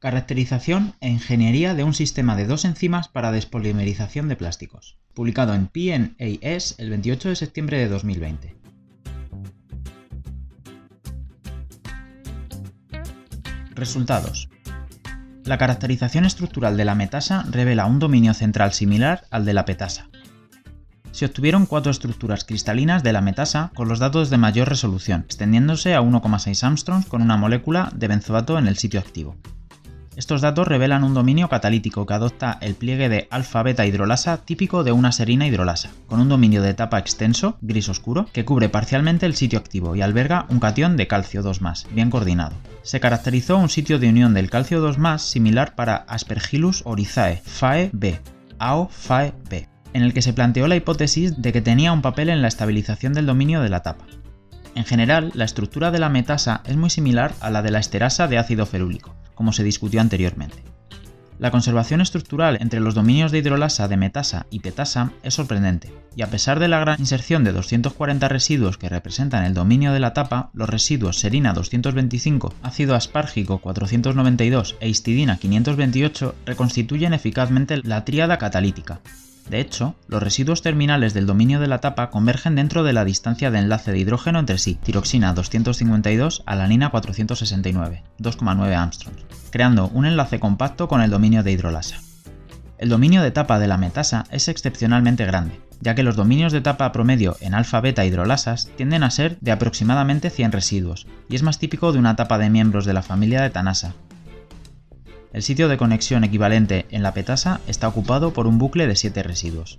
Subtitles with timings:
[0.00, 4.96] Caracterización e ingeniería de un sistema de dos enzimas para despolimerización de plásticos.
[5.12, 8.56] Publicado en PNAS el 28 de septiembre de 2020.
[13.74, 14.48] Resultados.
[15.44, 20.08] La caracterización estructural de la metasa revela un dominio central similar al de la petasa.
[21.12, 25.94] Se obtuvieron cuatro estructuras cristalinas de la metasa con los datos de mayor resolución, extendiéndose
[25.94, 29.36] a 1,6 Armstrongs con una molécula de benzoato en el sitio activo.
[30.16, 34.90] Estos datos revelan un dominio catalítico que adopta el pliegue de alfa-beta hidrolasa típico de
[34.90, 39.36] una serina hidrolasa, con un dominio de etapa extenso, gris oscuro, que cubre parcialmente el
[39.36, 42.56] sitio activo y alberga un cation de calcio 2+, bien coordinado.
[42.82, 48.20] Se caracterizó un sitio de unión del calcio 2+, similar para Aspergillus oryzae, FAE-B,
[48.58, 52.48] AO-FAE-B, en el que se planteó la hipótesis de que tenía un papel en la
[52.48, 54.04] estabilización del dominio de la tapa.
[54.74, 58.28] En general, la estructura de la metasa es muy similar a la de la esterasa
[58.28, 60.62] de ácido ferúlico, como se discutió anteriormente.
[61.40, 66.20] La conservación estructural entre los dominios de hidrolasa de metasa y petasa es sorprendente, y
[66.20, 70.12] a pesar de la gran inserción de 240 residuos que representan el dominio de la
[70.12, 78.36] tapa, los residuos serina 225, ácido aspargico 492 e histidina 528 reconstituyen eficazmente la tríada
[78.36, 79.00] catalítica,
[79.50, 83.50] de hecho, los residuos terminales del dominio de la tapa convergen dentro de la distancia
[83.50, 90.38] de enlace de hidrógeno entre sí, tiroxina 252 alanina 469, 2,9 Armstrongs, creando un enlace
[90.38, 91.96] compacto con el dominio de hidrolasa.
[92.78, 96.60] El dominio de tapa de la metasa es excepcionalmente grande, ya que los dominios de
[96.60, 101.58] tapa promedio en alfa-beta hidrolasas tienden a ser de aproximadamente 100 residuos, y es más
[101.58, 103.94] típico de una tapa de miembros de la familia de Tanasa,
[105.32, 109.22] el sitio de conexión equivalente en la petasa está ocupado por un bucle de 7
[109.22, 109.78] residuos.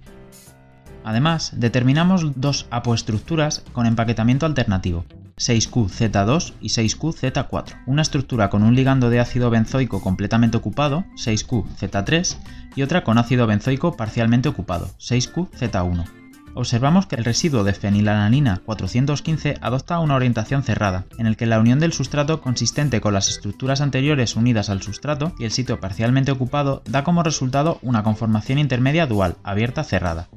[1.04, 5.06] Además, determinamos dos apoestructuras con empaquetamiento alternativo,
[5.38, 12.38] 6QZ2 y 6QZ4, una estructura con un ligando de ácido benzoico completamente ocupado, 6QZ3,
[12.76, 16.21] y otra con ácido benzoico parcialmente ocupado, 6QZ1
[16.54, 21.60] observamos que el residuo de fenilalanina 415 adopta una orientación cerrada, en el que la
[21.60, 26.32] unión del sustrato consistente con las estructuras anteriores unidas al sustrato y el sitio parcialmente
[26.32, 30.30] ocupado da como resultado una conformación intermedia dual, abierta-cerrada.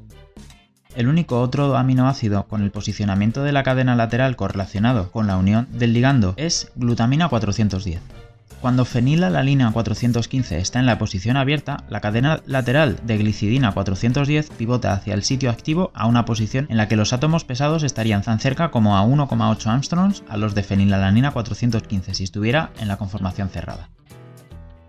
[0.95, 5.67] El único otro aminoácido con el posicionamiento de la cadena lateral correlacionado con la unión
[5.71, 8.24] del ligando es glutamina 410.
[8.65, 14.91] Cuando fenilalanina 415 está en la posición abierta, la cadena lateral de glicidina 410 pivota
[14.91, 18.39] hacia el sitio activo a una posición en la que los átomos pesados estarían tan
[18.39, 23.49] cerca como a 1,8 Armstrongs a los de fenilalanina 415 si estuviera en la conformación
[23.49, 23.91] cerrada.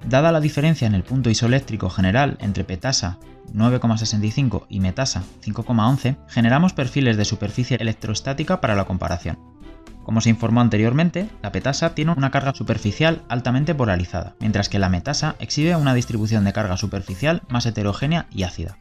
[0.09, 3.19] Dada la diferencia en el punto isoeléctrico general entre petasa
[3.53, 9.39] 9,65 y metasa 5,11, generamos perfiles de superficie electrostática para la comparación.
[10.07, 14.89] Como se informó anteriormente, la petasa tiene una carga superficial altamente polarizada, mientras que la
[14.89, 18.79] metasa exhibe una distribución de carga superficial más heterogénea y ácida.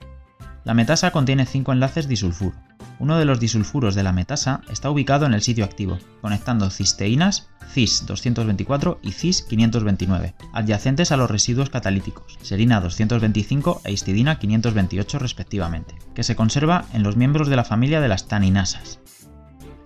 [0.65, 2.55] La metasa contiene 5 enlaces disulfuro.
[2.99, 7.49] Uno de los disulfuros de la metasa está ubicado en el sitio activo, conectando cisteínas
[7.73, 15.17] CIS 224 y CIS 529, adyacentes a los residuos catalíticos, serina 225 e histidina 528
[15.17, 18.99] respectivamente, que se conserva en los miembros de la familia de las taninasas.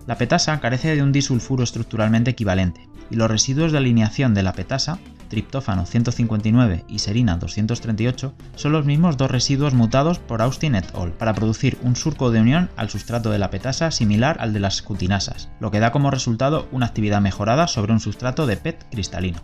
[0.10, 4.54] La petasa carece de un disulfuro estructuralmente equivalente, y los residuos de alineación de la
[4.54, 4.98] petasa,
[5.28, 11.12] triptófano 159 y serina 238, son los mismos dos residuos mutados por Austin et al.
[11.12, 14.82] para producir un surco de unión al sustrato de la petasa similar al de las
[14.82, 19.44] cutinasas, lo que da como resultado una actividad mejorada sobre un sustrato de PET cristalino.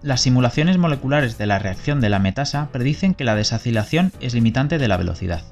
[0.00, 4.78] Las simulaciones moleculares de la reacción de la metasa predicen que la desacilación es limitante
[4.78, 5.42] de la velocidad.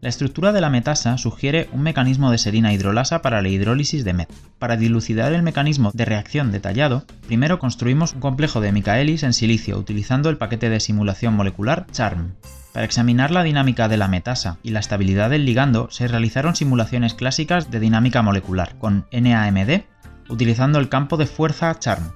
[0.00, 4.12] La estructura de la metasa sugiere un mecanismo de serina hidrolasa para la hidrólisis de
[4.12, 4.32] MET.
[4.60, 9.76] Para dilucidar el mecanismo de reacción detallado, primero construimos un complejo de Michaelis en silicio
[9.76, 12.34] utilizando el paquete de simulación molecular CHARM.
[12.72, 17.14] Para examinar la dinámica de la metasa y la estabilidad del ligando, se realizaron simulaciones
[17.14, 19.82] clásicas de dinámica molecular con NAMD,
[20.28, 22.12] utilizando el campo de fuerza CHARM.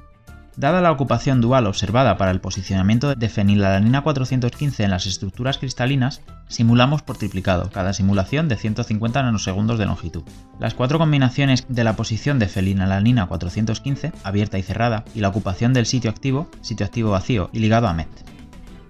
[0.57, 6.21] Dada la ocupación dual observada para el posicionamiento de fenilalanina 415 en las estructuras cristalinas,
[6.49, 10.25] simulamos por triplicado, cada simulación de 150 nanosegundos de longitud.
[10.61, 15.73] Las cuatro combinaciones de la posición de fenilalanina 415, abierta y cerrada, y la ocupación
[15.73, 18.11] del sitio activo, sitio activo vacío y ligado a MET.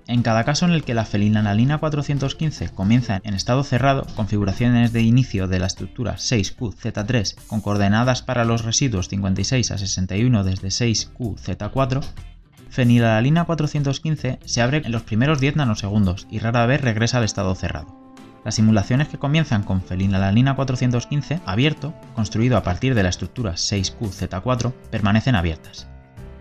[0.08, 5.02] En cada caso en el que la felinanalina 415 comienza en estado cerrado, configuraciones de
[5.02, 12.02] inicio de la estructura 6QZ3 con coordenadas para los residuos 56 a 61 desde 6QZ4,
[12.68, 17.54] fenilalanina 415 se abre en los primeros 10 nanosegundos y rara vez regresa al estado
[17.54, 18.02] cerrado.
[18.44, 24.72] Las simulaciones que comienzan con fenilalanina 415 abierto, construido a partir de la estructura 6QZ4,
[24.90, 25.91] permanecen abiertas.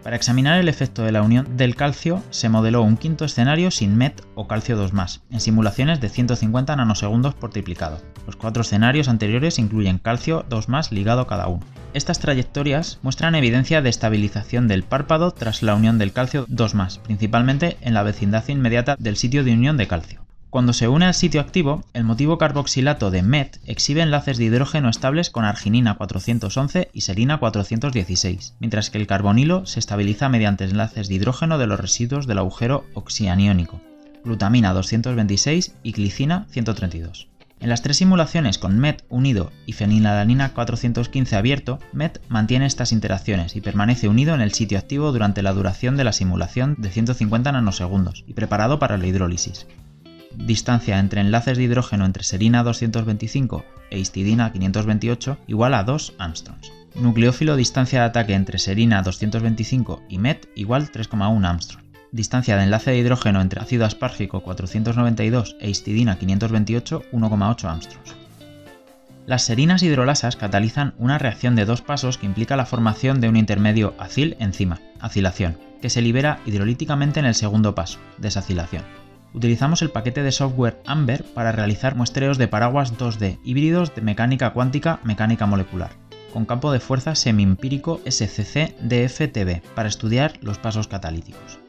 [0.03, 3.95] Para examinar el efecto de la unión del calcio, se modeló un quinto escenario sin
[3.95, 8.01] MET o calcio 2+, en simulaciones de 150 nanosegundos por triplicado.
[8.25, 11.63] Los cuatro escenarios anteriores incluyen calcio 2+, ligado cada uno.
[11.94, 17.77] Estas trayectorias muestran evidencia de estabilización del párpado tras la unión del calcio 2+, principalmente
[17.81, 20.21] en la vecindad inmediata del sitio de unión de calcio.
[20.51, 24.89] Cuando se une al sitio activo, el motivo carboxilato de MET exhibe enlaces de hidrógeno
[24.89, 31.07] estables con arginina 411 y serina 416, mientras que el carbonilo se estabiliza mediante enlaces
[31.07, 33.80] de hidrógeno de los residuos del agujero oxianiónico,
[34.25, 37.30] glutamina 226 y glicina 132.
[37.62, 43.56] En las tres simulaciones con MET unido y fenilalanina 415 abierto, MET mantiene estas interacciones
[43.56, 47.53] y permanece unido en el sitio activo durante la duración de la simulación de 150
[47.53, 49.65] nanosegundos y preparado para la hidrólisis
[50.38, 56.72] distancia entre enlaces de hidrógeno entre serina 225 e histidina 528 igual a 2 angstroms.
[56.95, 61.83] Nucleófilo distancia de ataque entre serina 225 y MET igual 3,1 angstrom.
[62.12, 68.16] Distancia de enlace de hidrógeno entre ácido aspargico 492 e histidina 528 1,8 angstroms.
[69.25, 73.38] Las serinas hidrolasas catalizan una reacción de dos pasos que implica la formación de un
[73.38, 78.84] intermedio acil-enzima, acilación, que se libera hidrolíticamente en el segundo paso, desacilación
[79.33, 84.51] utilizamos el paquete de software Amber para realizar muestreos de paraguas 2D híbridos de mecánica
[84.51, 85.92] cuántica mecánica molecular,
[86.33, 91.60] con campo de fuerza semiempírico SCC-DFTB para estudiar los pasos catalíticos.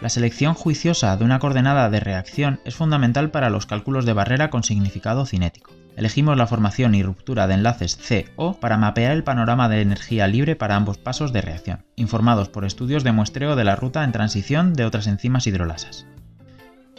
[0.00, 4.50] La selección juiciosa de una coordenada de reacción es fundamental para los cálculos de barrera
[4.50, 5.72] con significado cinético.
[5.96, 10.54] Elegimos la formación y ruptura de enlaces CO para mapear el panorama de energía libre
[10.54, 14.74] para ambos pasos de reacción, informados por estudios de muestreo de la ruta en transición
[14.74, 16.06] de otras enzimas hidrolasas.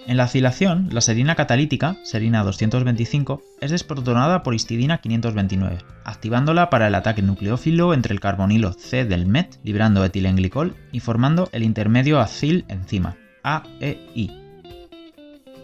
[0.08, 6.88] En la acilación, la serina catalítica, serina 225, es desprotonada por histidina 529, activándola para
[6.88, 12.22] el ataque nucleófilo entre el carbonilo C del MET, librando etilenglicol y formando el intermedio
[12.22, 14.47] acil enzima, AEI.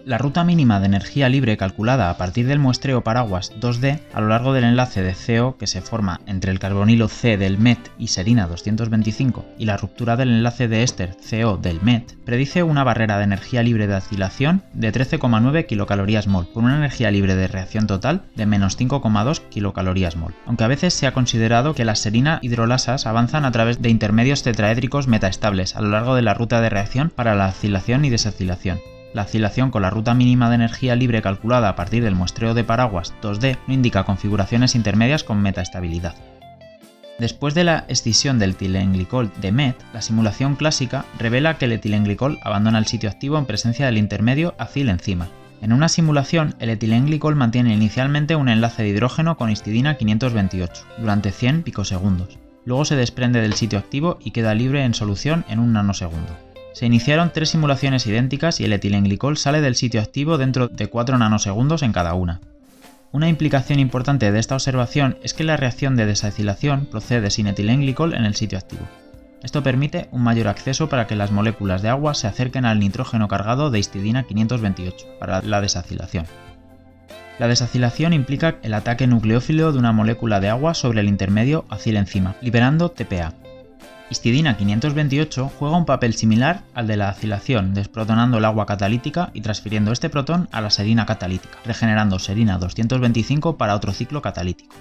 [0.06, 4.28] La ruta mínima de energía libre calculada a partir del muestreo paraguas 2D a lo
[4.28, 8.08] largo del enlace de CO que se forma entre el carbonilo C del MET y
[8.08, 13.18] serina 225 y la ruptura del enlace de éster CO del MET predice una barrera
[13.18, 17.88] de energía libre de acilación de 13,9 kcal mol con una energía libre de reacción
[17.88, 22.40] total de menos 5,2 kcal mol, aunque a veces se ha considerado que las serina
[22.42, 26.70] hidrolasas avanzan a través de intermedios tetraédricos metaestables a lo largo de la ruta de
[26.70, 28.80] reacción para la acilación y desacilación.
[29.14, 32.64] La oscilación con la ruta mínima de energía libre calculada a partir del muestreo de
[32.64, 36.16] paraguas 2D no indica configuraciones intermedias con metaestabilidad.
[37.20, 42.40] Después de la escisión del etilenglicol de MET, la simulación clásica revela que el etilenglicol
[42.42, 45.28] abandona el sitio activo en presencia del intermedio acil-enzima.
[45.62, 51.32] En una simulación, el etilenglicol mantiene inicialmente un enlace de hidrógeno con histidina 528 durante
[51.32, 52.40] 100 picosegundos.
[52.66, 56.36] Luego se desprende del sitio activo y queda libre en solución en un nanosegundo.
[56.74, 61.20] Se iniciaron tres simulaciones idénticas y el etilenglicol sale del sitio activo dentro de 4
[61.20, 62.42] nanosegundos en cada una.
[63.12, 68.16] Una implicación importante de esta observación es que la reacción de desacilación procede sin etilenglicol
[68.16, 68.88] en el sitio activo.
[69.44, 73.28] Esto permite un mayor acceso para que las moléculas de agua se acerquen al nitrógeno
[73.28, 76.26] cargado de histidina 528 para la desacilación.
[77.38, 82.36] La desacilación implica el ataque nucleófilo de una molécula de agua sobre el intermedio acil-enzima,
[82.42, 83.34] liberando TPA,
[84.14, 89.42] Histidina 528 juega un papel similar al de la acilación, desprotonando el agua catalítica y
[89.42, 94.76] transfiriendo este protón a la serina catalítica, regenerando serina 225 para otro ciclo catalítico.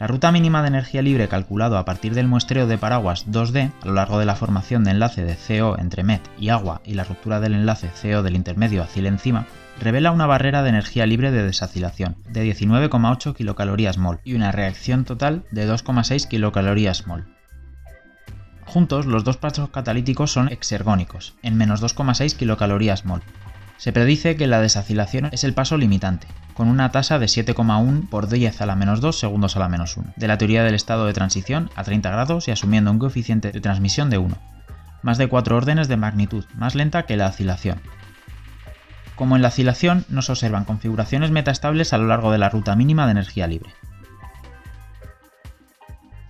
[0.00, 3.86] La ruta mínima de energía libre calculado a partir del muestreo de paraguas 2D a
[3.86, 7.04] lo largo de la formación de enlace de CO entre MET y agua y la
[7.04, 9.46] ruptura del enlace CO del intermedio acil-enzima
[9.80, 15.04] revela una barrera de energía libre de desacilación de 19,8 kcal mol y una reacción
[15.04, 17.31] total de 2,6 kcal mol.
[18.72, 23.22] Juntos, los dos pasos catalíticos son exergónicos, en menos 2,6 kcal mol.
[23.76, 28.30] Se predice que la desacilación es el paso limitante, con una tasa de 7,1 por
[28.30, 31.04] 10 a la menos 2 segundos a la menos 1, de la teoría del estado
[31.04, 34.38] de transición a 30 grados y asumiendo un coeficiente de transmisión de 1,
[35.02, 37.78] más de 4 órdenes de magnitud, más lenta que la acilación.
[39.16, 42.74] Como en la acilación, no se observan configuraciones metaestables a lo largo de la ruta
[42.74, 43.68] mínima de energía libre.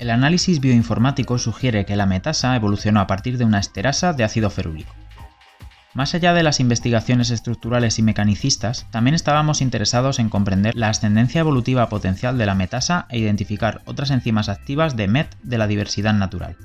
[0.03, 4.51] El análisis bioinformático sugiere que la metasa evolucionó a partir de una esterasa de ácido
[4.51, 4.93] ferúlico.
[5.95, 11.39] Más allá de las investigaciones estructurales y mecanicistas, también estábamos interesados en comprender la ascendencia
[11.39, 16.15] evolutiva potencial de la metasa e identificar otras enzimas activas de MET de la diversidad
[16.15, 16.57] natural.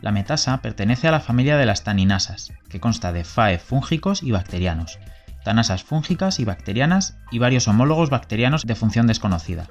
[0.00, 4.32] La metasa pertenece a la familia de las taninasas, que consta de FAE fúngicos y
[4.32, 4.98] bacterianos,
[5.44, 9.68] tanasas fúngicas y bacterianas y varios homólogos bacterianos de función desconocida,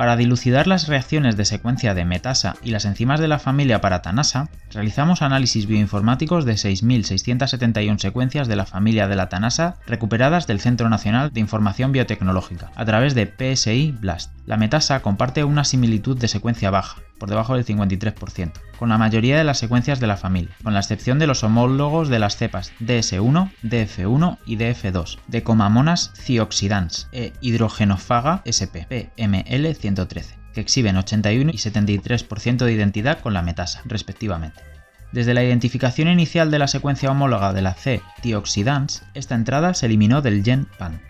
[0.00, 4.48] Para dilucidar las reacciones de secuencia de metasa y las enzimas de la familia paratanasa,
[4.72, 10.88] realizamos análisis bioinformáticos de 6.671 secuencias de la familia de la tanasa recuperadas del Centro
[10.88, 14.32] Nacional de Información Biotecnológica a través de PSI BLAST.
[14.46, 19.38] La metasa comparte una similitud de secuencia baja, por debajo del 53%, con la mayoría
[19.38, 22.72] de las secuencias de la familia, con la excepción de los homólogos de las cepas
[22.80, 31.56] DS1, DF1 y DF2, de Comamonas cioxidans e hidrogenofaga sp, PML113, que exhiben 81 y
[31.56, 34.62] 73% de identidad con la metasa, respectivamente.
[35.12, 40.22] Desde la identificación inicial de la secuencia homóloga de la C-tioxidans, esta entrada se eliminó
[40.22, 41.00] del gen PAN.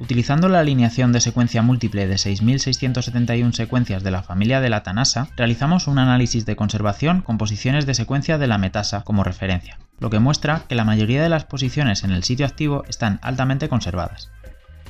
[0.00, 5.28] Utilizando la alineación de secuencia múltiple de 6.671 secuencias de la familia de la tanasa,
[5.36, 10.10] realizamos un análisis de conservación con posiciones de secuencia de la metasa como referencia, lo
[10.10, 14.30] que muestra que la mayoría de las posiciones en el sitio activo están altamente conservadas.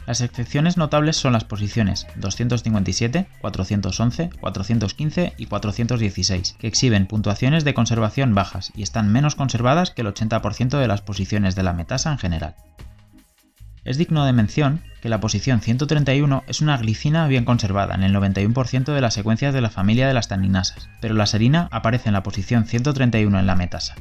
[0.06, 7.75] Las excepciones notables son las posiciones 257, 411, 415 y 416, que exhiben puntuaciones de
[7.75, 12.11] conservación bajas y están menos conservadas que el 80% de las posiciones de la metasa
[12.11, 12.54] en general.
[13.84, 18.14] Es digno de mención que la posición 131 es una glicina bien conservada en el
[18.14, 22.14] 91% de las secuencias de la familia de las taninasas, pero la serina aparece en
[22.14, 23.94] la posición 131 en la metasa.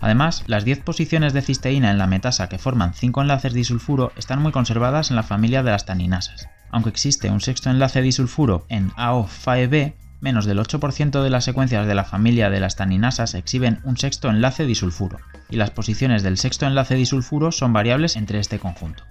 [0.00, 4.42] Además, las 10 posiciones de cisteína en la metasa que forman 5 enlaces disulfuro están
[4.42, 6.48] muy conservadas en la familia de las taninasas.
[6.70, 11.94] Aunque existe un sexto enlace disulfuro en AO-FAE-B, menos del 8% de las secuencias de
[11.94, 16.66] la familia de las taninasas exhiben un sexto enlace disulfuro, y las posiciones del sexto
[16.66, 19.04] enlace disulfuro son variables entre este conjunto.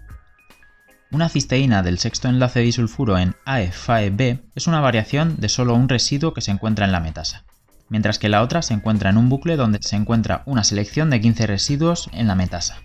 [1.10, 6.34] Una cisteína del sexto enlace disulfuro en AE-FAE-B es una variación de solo un residuo
[6.34, 7.46] que se encuentra en la metasa,
[7.88, 11.22] mientras que la otra se encuentra en un bucle donde se encuentra una selección de
[11.22, 12.82] 15 residuos en la metasa.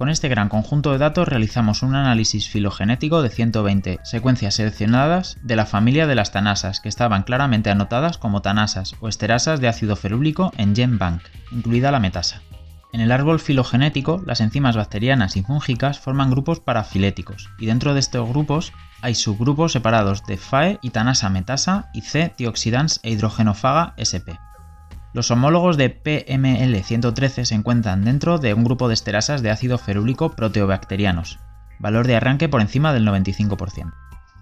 [0.00, 5.56] Con este gran conjunto de datos realizamos un análisis filogenético de 120 secuencias seleccionadas de
[5.56, 9.96] la familia de las tanasas que estaban claramente anotadas como tanasas o esterasas de ácido
[9.96, 11.20] ferúlico en GenBank,
[11.52, 12.40] incluida la metasa.
[12.94, 18.00] En el árbol filogenético, las enzimas bacterianas y fúngicas forman grupos parafiléticos, y dentro de
[18.00, 24.49] estos grupos hay subgrupos separados de FAE y tanasa metasa y C-tioxidans e hidrogenofaga SP.
[25.12, 30.36] Los homólogos de PML113 se encuentran dentro de un grupo de esterasas de ácido ferúlico
[30.36, 31.40] proteobacterianos,
[31.80, 33.92] valor de arranque por encima del 95%.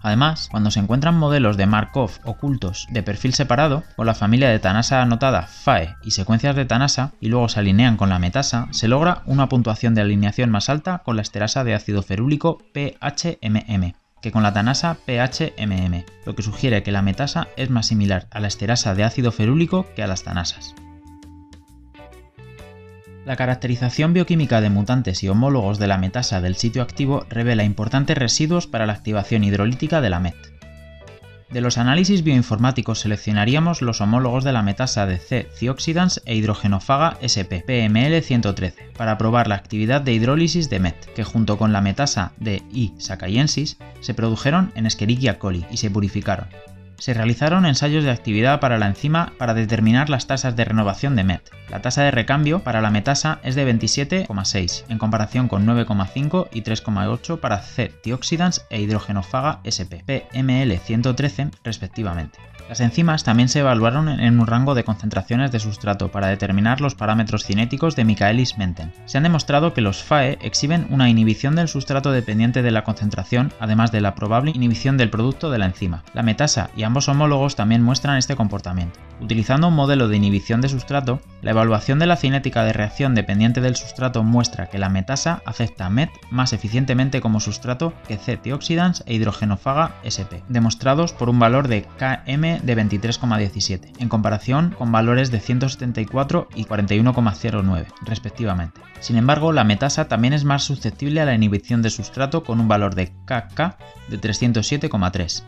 [0.03, 4.59] Además, cuando se encuentran modelos de Markov ocultos de perfil separado, o la familia de
[4.59, 8.89] tanasa anotada FAE y secuencias de tanasa, y luego se alinean con la metasa, se
[8.89, 14.33] logra una puntuación de alineación más alta con la esterasa de ácido ferúlico PHMM, que
[14.33, 18.49] con la tanasa PHMM, lo que sugiere que la metasa es más similar a la
[18.49, 20.75] esterasa de ácido ferúlico que a las tanasas.
[23.25, 28.17] La caracterización bioquímica de mutantes y homólogos de la metasa del sitio activo revela importantes
[28.17, 30.58] residuos para la activación hidrolítica de la MET.
[31.51, 37.65] De los análisis bioinformáticos seleccionaríamos los homólogos de la metasa de C-Cioxidans e hidrogenofaga SP
[37.65, 42.63] PML113 para probar la actividad de hidrólisis de MET, que junto con la metasa de
[42.71, 42.93] I.
[42.99, 46.49] sacaiensis se produjeron en Escherichia coli y se purificaron.
[46.99, 51.23] Se realizaron ensayos de actividad para la enzima para determinar las tasas de renovación de
[51.23, 51.49] MET.
[51.71, 56.63] La tasa de recambio para la metasa es de 27,6 en comparación con 9,5 y
[56.63, 62.39] 3,8 para C-tioxidans e hidrogenofaga SP PML113 respectivamente.
[62.69, 66.95] Las enzimas también se evaluaron en un rango de concentraciones de sustrato para determinar los
[66.95, 68.93] parámetros cinéticos de Michaelis-Menten.
[69.07, 73.55] Se han demostrado que los FAE exhiben una inhibición del sustrato dependiente de la concentración,
[73.59, 76.05] además de la probable inhibición del producto de la enzima.
[76.13, 79.01] La metasa y ambos homólogos también muestran este comportamiento.
[79.21, 83.61] Utilizando un modelo de inhibición de sustrato, la evaluación de la cinética de reacción dependiente
[83.61, 89.15] del sustrato muestra que la metasa afecta MET más eficientemente como sustrato que C-tioxidans e
[89.15, 95.41] hidrogenofaga SP, demostrados por un valor de Km de 23,17, en comparación con valores de
[95.41, 98.81] 174 y 41,09, respectivamente.
[99.01, 102.69] Sin embargo, la metasa también es más susceptible a la inhibición de sustrato con un
[102.69, 103.77] valor de KK
[104.09, 105.43] de 307,3.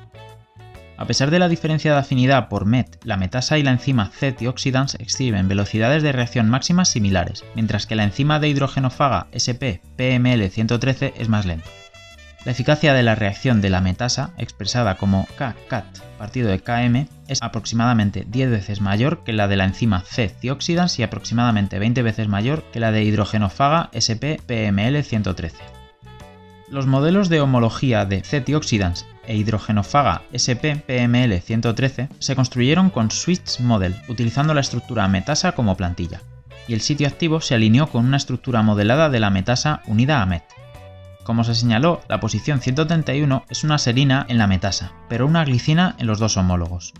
[1.01, 4.97] A pesar de la diferencia de afinidad por MET, la metasa y la enzima C-tioxidans
[4.97, 11.31] exhiben velocidades de reacción máximas similares, mientras que la enzima de hidrogenofaga SP PML113 es
[11.31, 11.71] más lenta.
[12.45, 15.87] La eficacia de la reacción de la metasa, expresada como KCAT
[16.19, 21.03] partido de Km, es aproximadamente 10 veces mayor que la de la enzima C-tioxidans y
[21.03, 25.80] aproximadamente 20 veces mayor que la de hidrogenofaga SP-PML113.
[26.71, 34.55] Los modelos de homología de C-tioxidans e hidrogenofaga SP-PML113 se construyeron con Switch Model, utilizando
[34.55, 36.23] la estructura metasa como plantilla,
[36.69, 40.27] y el sitio activo se alineó con una estructura modelada de la metasa unida a
[40.27, 40.45] MET.
[41.25, 45.97] Como se señaló, la posición 131 es una serina en la metasa, pero una glicina
[45.99, 46.95] en los dos homólogos.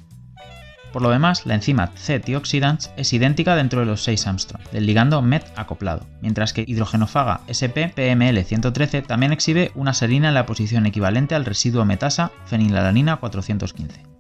[0.93, 5.23] Por lo demás, la enzima C-tioxidans es idéntica dentro de los 6 Armstrong, del ligando
[5.23, 11.45] MET acoplado, mientras que hidrogenofaga SP-PML113 también exhibe una serina en la posición equivalente al
[11.45, 14.11] residuo metasa fenilalanina 415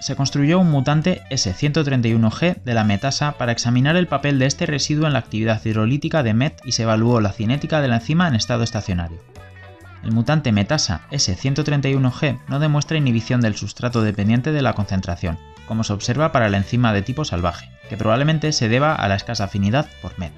[0.00, 5.06] se construyó un mutante S131G de la metasa para examinar el papel de este residuo
[5.06, 8.34] en la actividad hidrolítica de MET y se evaluó la cinética de la enzima en
[8.34, 9.20] estado estacionario.
[10.02, 15.38] El mutante metasa S131G no demuestra inhibición del sustrato dependiente de la concentración,
[15.70, 19.14] como se observa para la enzima de tipo salvaje, que probablemente se deba a la
[19.14, 20.32] escasa afinidad por MET.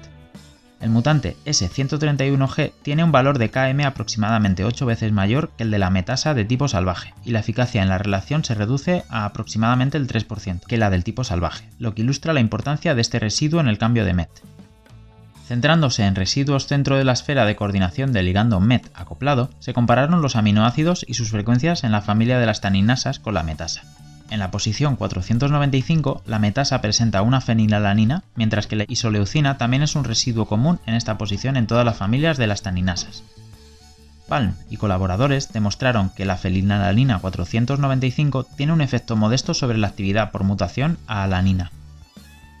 [0.79, 5.79] El mutante S131G tiene un valor de Km aproximadamente 8 veces mayor que el de
[5.79, 9.97] la metasa de tipo salvaje, y la eficacia en la relación se reduce a aproximadamente
[9.97, 13.59] el 3% que la del tipo salvaje, lo que ilustra la importancia de este residuo
[13.59, 14.29] en el cambio de MET.
[15.47, 20.21] Centrándose en residuos dentro de la esfera de coordinación del ligando MET acoplado, se compararon
[20.21, 23.81] los aminoácidos y sus frecuencias en la familia de las taninasas con la metasa.
[24.29, 29.95] En la posición 495, la metasa presenta una fenilalanina, mientras que la isoleucina también es
[29.95, 33.23] un residuo común en esta posición en todas las familias de las taninasas.
[34.27, 40.31] Palm y colaboradores demostraron que la fenilalanina 495 tiene un efecto modesto sobre la actividad
[40.31, 41.71] por mutación a alanina.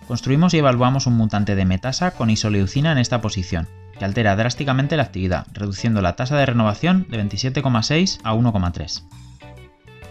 [0.07, 4.97] Construimos y evaluamos un mutante de metasa con isoleucina en esta posición, que altera drásticamente
[4.97, 9.03] la actividad, reduciendo la tasa de renovación de 27,6 a 1,3.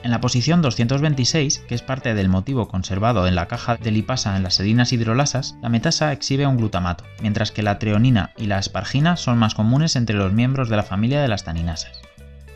[0.03, 4.37] En la posición 226, que es parte del motivo conservado en la caja de lipasa
[4.37, 8.59] en las serinas hidrolasas, la metasa exhibe un glutamato, mientras que la treonina y la
[8.59, 12.01] aspargina son más comunes entre los miembros de la familia de las taninasas.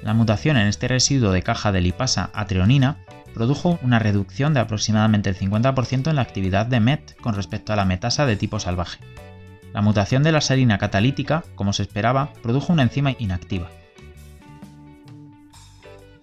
[0.02, 2.96] La mutación en este residuo de caja de lipasa a treonina
[3.32, 7.76] produjo una reducción de aproximadamente el 50% en la actividad de MET con respecto a
[7.76, 8.98] la metasa de tipo salvaje.
[9.72, 13.68] La mutación de la serina catalítica, como se esperaba, produjo una enzima inactiva,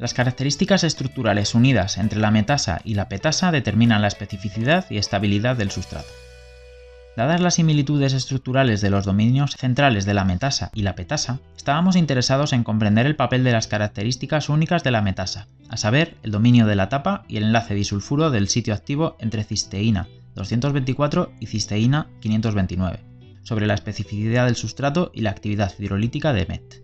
[0.04, 5.56] las características estructurales unidas entre la metasa y la petasa determinan la especificidad y estabilidad
[5.56, 6.10] del sustrato.
[7.16, 11.96] Dadas las similitudes estructurales de los dominios centrales de la metasa y la petasa, estábamos
[11.96, 16.32] interesados en comprender el papel de las características únicas de la metasa, a saber, el
[16.32, 21.46] dominio de la tapa y el enlace disulfuro del sitio activo entre cisteína 224 y
[21.46, 23.00] cisteína 529,
[23.44, 26.83] sobre la especificidad del sustrato y la actividad hidrolítica de MET.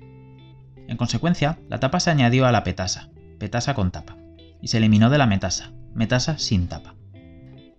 [0.90, 4.18] En consecuencia, la tapa se añadió a la petasa, petasa con tapa,
[4.60, 6.96] y se eliminó de la metasa, metasa sin tapa.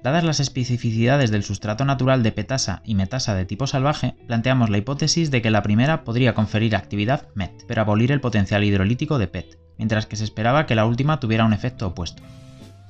[0.00, 4.78] Dadas las especificidades del sustrato natural de petasa y metasa de tipo salvaje, planteamos la
[4.78, 9.26] hipótesis de que la primera podría conferir actividad MET, pero abolir el potencial hidrolítico de
[9.26, 12.22] PET, mientras que se esperaba que la última tuviera un efecto opuesto.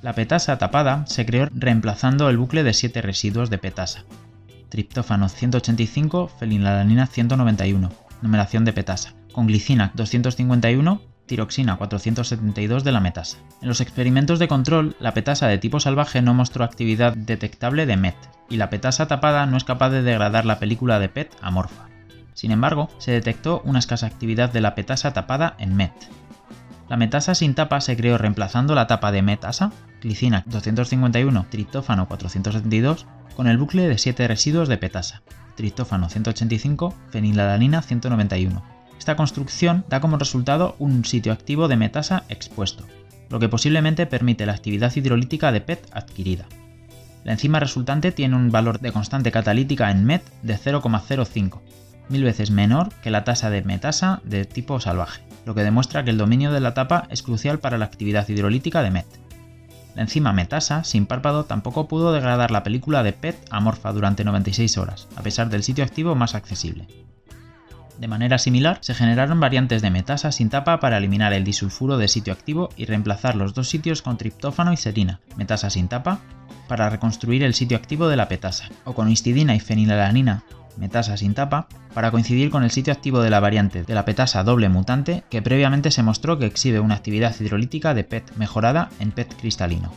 [0.02, 4.04] La petasa tapada se creó reemplazando el bucle de 7 residuos de petasa.
[4.68, 13.38] Triptófano 185, fenilalanina 191, numeración de petasa, con glicina 251, tiroxina 472 de la metasa.
[13.62, 17.96] En los experimentos de control, la petasa de tipo salvaje no mostró actividad detectable de
[17.96, 18.16] MET,
[18.48, 21.88] y la petasa tapada no es capaz de degradar la película de PET amorfa.
[22.34, 25.92] Sin embargo, se detectó una escasa actividad de la petasa tapada en MET.
[26.88, 33.06] La metasa sin tapa se creó reemplazando la tapa de metasa, glicina 251, triptófano 472,
[33.36, 35.22] con el bucle de 7 residuos de petasa,
[35.54, 42.84] triptófano 185, fenilalanina 191 esta construcción da como resultado un sitio activo de metasa expuesto,
[43.30, 46.44] lo que posiblemente permite la actividad hidrolítica de PET adquirida.
[47.24, 51.60] La enzima resultante tiene un valor de constante catalítica en MET de 0,05,
[52.10, 56.10] mil veces menor que la tasa de metasa de tipo salvaje, lo que demuestra que
[56.10, 59.06] el dominio de la tapa es crucial para la actividad hidrolítica de MET.
[59.94, 64.76] La enzima metasa, sin párpado, tampoco pudo degradar la película de PET amorfa durante 96
[64.76, 66.86] horas, a pesar del sitio activo más accesible.
[68.00, 72.08] De manera similar, se generaron variantes de metasa sin tapa para eliminar el disulfuro de
[72.08, 76.20] sitio activo y reemplazar los dos sitios con triptófano y serina, metasa sin tapa,
[76.66, 80.44] para reconstruir el sitio activo de la petasa, o con histidina y fenilalanina,
[80.78, 84.44] metasa sin tapa, para coincidir con el sitio activo de la variante de la petasa
[84.44, 89.12] doble mutante que previamente se mostró que exhibe una actividad hidrolítica de PET mejorada en
[89.12, 89.92] PET cristalino.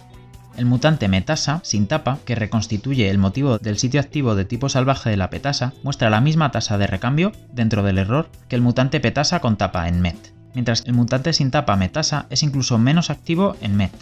[0.55, 5.09] El mutante metasa, sin tapa, que reconstituye el motivo del sitio activo de tipo salvaje
[5.09, 8.99] de la petasa, muestra la misma tasa de recambio, dentro del error, que el mutante
[8.99, 13.55] petasa con tapa en MET, mientras el mutante sin tapa metasa es incluso menos activo
[13.61, 13.93] en MET.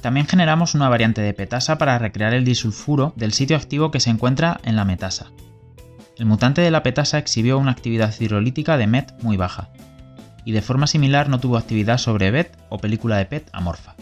[0.00, 4.10] También generamos una variante de petasa para recrear el disulfuro del sitio activo que se
[4.10, 5.26] encuentra en la metasa.
[6.16, 9.70] El mutante de la petasa exhibió una actividad hidrolítica de MET muy baja,
[10.44, 13.94] y de forma similar no tuvo actividad sobre BET o película de PET amorfa.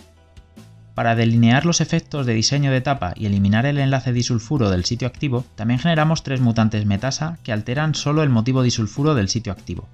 [0.96, 5.06] Para delinear los efectos de diseño de etapa y eliminar el enlace disulfuro del sitio
[5.06, 9.86] activo, también generamos tres mutantes metasa que alteran solo el motivo disulfuro del sitio activo.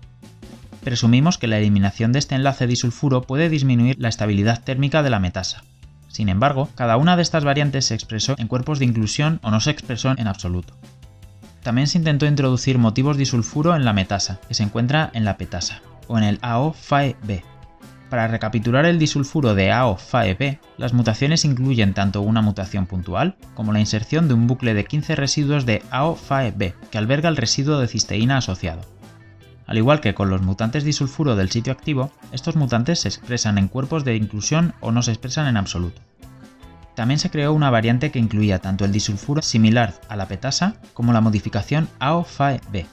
[0.85, 5.19] presumimos que la eliminación de este enlace disulfuro puede disminuir la estabilidad térmica de la
[5.19, 5.65] metasa.
[6.07, 9.59] Sin embargo, cada una de estas variantes se expresó en cuerpos de inclusión o no
[9.59, 10.75] se expresó en absoluto.
[11.65, 15.83] También se intentó introducir motivos disulfuro en la metasa, que se encuentra en la petasa,
[16.07, 17.52] o en el AO-FAE-B.
[18.13, 23.81] Para recapitular el disulfuro de AO-FAE-B, las mutaciones incluyen tanto una mutación puntual como la
[23.81, 28.37] inserción de un bucle de 15 residuos de AO-FAE-B que alberga el residuo de cisteína
[28.37, 28.83] asociado.
[29.67, 33.69] Al igual que con los mutantes disulfuro del sitio activo, estos mutantes se expresan en
[33.69, 36.03] cuerpos de inclusión o no se expresan en absoluto.
[36.95, 41.15] También se creó una variante que incluía tanto el disulfuro similar a la petasa como
[41.15, 42.85] la modificación AO-FAE-B.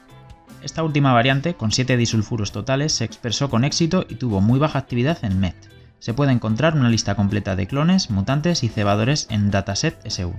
[0.61, 4.79] Esta última variante, con 7 disulfuros totales, se expresó con éxito y tuvo muy baja
[4.79, 5.55] actividad en MET.
[5.99, 10.33] Se puede encontrar una lista completa de clones, mutantes y cebadores en dataset S1.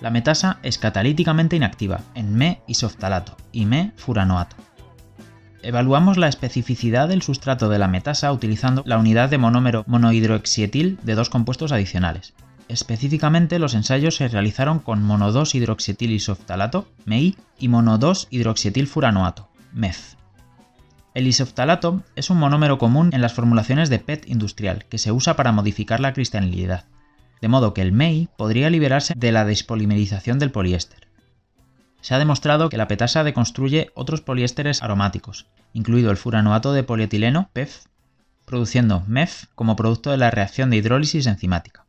[0.00, 4.56] La metasa es catalíticamente inactiva en Me-isoftalato y Me-furanoato.
[5.60, 11.14] Evaluamos la especificidad del sustrato de la metasa utilizando la unidad de monómero monohidroxietil de
[11.16, 12.32] dos compuestos adicionales.
[12.68, 20.14] Específicamente, los ensayos se realizaron con mono-2-hidroxietil-isoftalato, MEI, y mono-2-hidroxietil-furanoato, MEF.
[21.14, 25.34] El isoftalato es un monómero común en las formulaciones de PET industrial que se usa
[25.34, 26.84] para modificar la cristalinidad
[27.40, 31.08] de modo que el MEI podría liberarse de la despolimerización del poliéster.
[32.00, 37.50] Se ha demostrado que la petasa deconstruye otros poliésteres aromáticos, incluido el furanoato de polietileno,
[37.52, 37.86] PEF,
[38.44, 41.84] produciendo MEF como producto de la reacción de hidrólisis enzimática.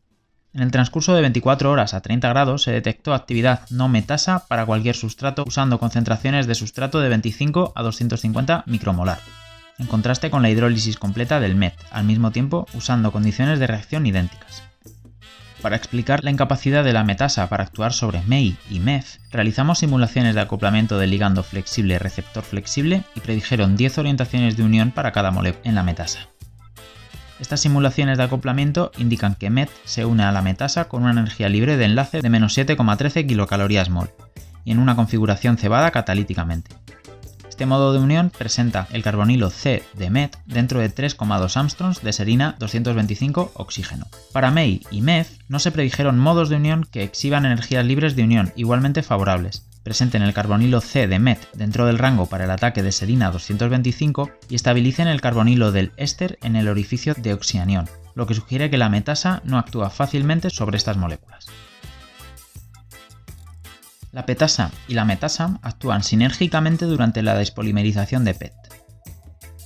[0.52, 4.66] En el transcurso de 24 horas a 30 grados se detectó actividad no metasa para
[4.66, 9.20] cualquier sustrato usando concentraciones de sustrato de 25 a 250 micromolar,
[9.78, 14.06] en contraste con la hidrólisis completa del MET, al mismo tiempo usando condiciones de reacción
[14.06, 14.64] idénticas.
[15.62, 20.34] Para explicar la incapacidad de la metasa para actuar sobre MEI y MEF, realizamos simulaciones
[20.34, 25.68] de acoplamiento del ligando flexible-receptor flexible y predijeron 10 orientaciones de unión para cada molécula
[25.68, 26.29] en la metasa.
[27.40, 31.48] Estas simulaciones de acoplamiento indican que MET se une a la metasa con una energía
[31.48, 34.08] libre de enlace de menos 7,13 kcal
[34.64, 36.76] y en una configuración cebada catalíticamente.
[37.48, 42.12] Este modo de unión presenta el carbonilo C de MET dentro de 3,2 Armstrongs de
[42.12, 44.06] serina 225 oxígeno.
[44.32, 48.24] Para MEI y MEF no se predijeron modos de unión que exhiban energías libres de
[48.24, 49.69] unión igualmente favorables.
[49.82, 54.30] Presenten el carbonilo C de MET dentro del rango para el ataque de serina 225
[54.48, 58.78] y estabilicen el carbonilo del éster en el orificio de oxianión, lo que sugiere que
[58.78, 61.46] la metasa no actúa fácilmente sobre estas moléculas.
[64.12, 68.54] La petasa y la metasa actúan sinérgicamente durante la despolimerización de PET.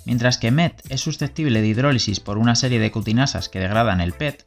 [0.05, 4.13] Mientras que MET es susceptible de hidrólisis por una serie de cutinasas que degradan el
[4.13, 4.45] PET,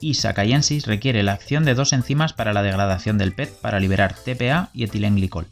[0.00, 4.14] y Sakaiensis requiere la acción de dos enzimas para la degradación del PET para liberar
[4.14, 5.46] TPA y etilenglicol.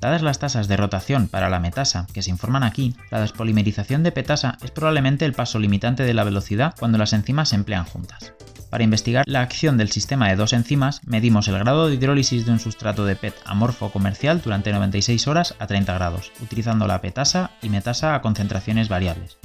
[0.00, 4.12] Dadas las tasas de rotación para la metasa que se informan aquí, la despolimerización de
[4.12, 8.32] petasa es probablemente el paso limitante de la velocidad cuando las enzimas se emplean juntas.
[8.70, 12.52] Para investigar la acción del sistema de dos enzimas, medimos el grado de hidrólisis de
[12.52, 17.50] un sustrato de PET amorfo comercial durante 96 horas a 30 grados, utilizando la petasa
[17.62, 19.38] y metasa a concentraciones variables.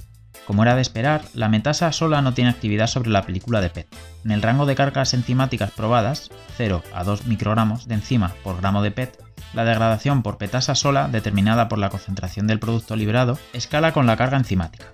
[0.45, 3.88] Como era de esperar, la metasa sola no tiene actividad sobre la película de PET.
[4.25, 8.82] En el rango de cargas enzimáticas probadas, 0 a 2 microgramos de enzima por gramo
[8.82, 9.17] de PET,
[9.53, 14.17] la degradación por petasa sola, determinada por la concentración del producto liberado, escala con la
[14.17, 14.86] carga enzimática.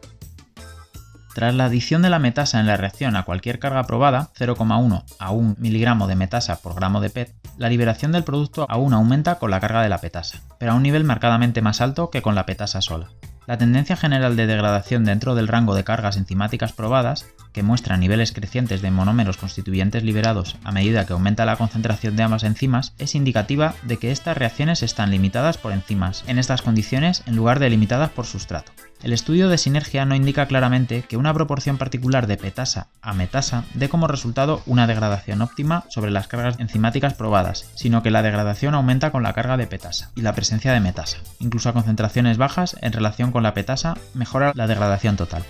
[1.34, 5.32] Tras la adición de la metasa en la reacción a cualquier carga probada, 0,1 a
[5.32, 9.50] 1 miligramo de metasa por gramo de PET, la liberación del producto aún aumenta con
[9.50, 12.46] la carga de la petasa, pero a un nivel marcadamente más alto que con la
[12.46, 13.10] petasa sola.
[13.50, 18.32] La tendencia general de degradación dentro del rango de cargas enzimáticas probadas, que muestra niveles
[18.32, 23.16] crecientes de monómeros constituyentes liberados a medida que aumenta la concentración de ambas enzimas, es
[23.16, 27.72] indicativa de que estas reacciones están limitadas por enzimas en estas condiciones en lugar de
[27.72, 28.72] limitadas por sustrato.
[29.02, 33.64] El estudio de sinergia no indica claramente que una proporción particular de petasa a metasa
[33.74, 38.76] dé como resultado una degradación óptima sobre las cargas enzimáticas probadas, sino que la degradación
[38.76, 41.20] aumenta con la carga de petasa y la presencia de metasa.
[41.40, 45.46] Incluso a concentraciones bajas en relación con la petasa mejora la degradación total.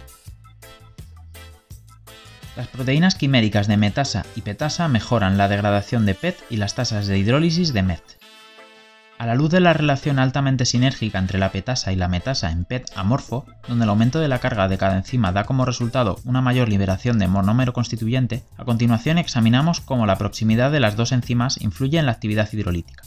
[2.55, 7.07] Las proteínas quiméricas de metasa y petasa mejoran la degradación de PET y las tasas
[7.07, 8.18] de hidrólisis de MET.
[9.19, 12.63] A la luz de la relación altamente sinérgica entre la petasa y la metasa en
[12.63, 16.39] PET amorfo, donde el aumento de la carga de cada enzima da como resultado una
[16.39, 21.59] mayor liberación de monómero constituyente, a continuación examinamos cómo la proximidad de las dos enzimas
[21.59, 23.03] influye en la actividad hidrolítica.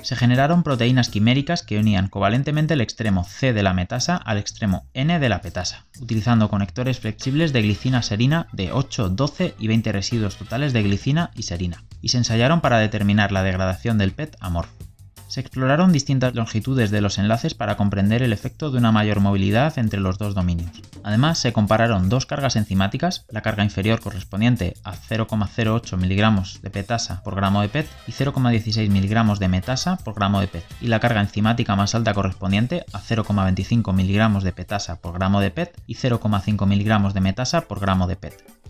[0.00, 4.86] Se generaron proteínas quiméricas que unían covalentemente el extremo C de la metasa al extremo
[4.94, 10.36] N de la petasa, utilizando conectores flexibles de glicina-serina de 8, 12 y 20 residuos
[10.36, 14.91] totales de glicina y serina, y se ensayaron para determinar la degradación del PET amorfo.
[15.32, 19.78] Se exploraron distintas longitudes de los enlaces para comprender el efecto de una mayor movilidad
[19.78, 20.82] entre los dos dominios.
[21.04, 27.22] Además, se compararon dos cargas enzimáticas, la carga inferior correspondiente a 0,08 mg de petasa
[27.22, 31.00] por gramo de PET y 0,16 mg de metasa por gramo de PET, y la
[31.00, 35.94] carga enzimática más alta correspondiente a 0,25 mg de petasa por gramo de PET y
[35.94, 38.61] 0,5 mg de metasa por gramo de PET.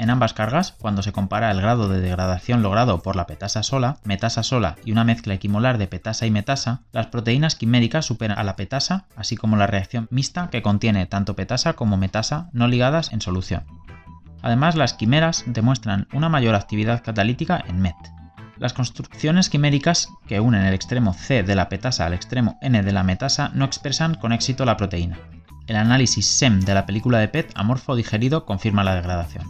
[0.00, 3.98] En ambas cargas, cuando se compara el grado de degradación logrado por la petasa sola,
[4.02, 8.42] metasa sola y una mezcla equimolar de petasa y metasa, las proteínas quiméricas superan a
[8.42, 13.12] la petasa, así como la reacción mixta que contiene tanto petasa como metasa no ligadas
[13.12, 13.66] en solución.
[14.40, 17.96] Además, las quimeras demuestran una mayor actividad catalítica en MET.
[18.56, 22.92] Las construcciones quiméricas que unen el extremo C de la petasa al extremo N de
[22.92, 25.18] la metasa no expresan con éxito la proteína.
[25.70, 29.46] El análisis SEM de la película de PET amorfo digerido confirma la degradación.